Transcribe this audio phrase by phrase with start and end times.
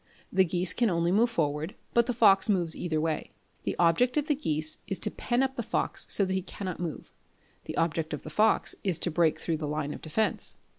[0.33, 3.29] The geese can only move forward, but the fox moves either way.
[3.65, 6.79] The object of the geese is to pen up the fox so that he cannot
[6.79, 7.11] move;
[7.65, 10.57] the object of the fox is to break through the line of defence.